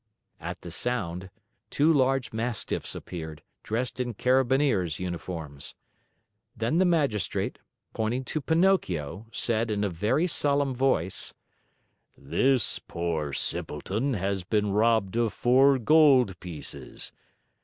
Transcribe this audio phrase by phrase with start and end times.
[0.39, 1.29] At the sound,
[1.69, 5.75] two large Mastiffs appeared, dressed in Carabineers' uniforms.
[6.57, 7.59] Then the magistrate,
[7.93, 11.35] pointing to Pinocchio, said in a very solemn voice:
[12.17, 17.11] "This poor simpleton has been robbed of four gold pieces.